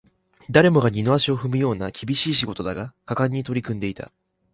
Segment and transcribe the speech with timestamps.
[0.49, 4.11] 誰もが二の足を踏むような厳しい仕事だが、果敢に取り組んでいた